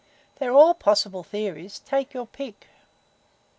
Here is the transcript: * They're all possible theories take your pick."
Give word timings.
* 0.19 0.35
They're 0.37 0.51
all 0.55 0.73
possible 0.73 1.23
theories 1.23 1.77
take 1.77 2.11
your 2.11 2.25
pick." 2.25 2.65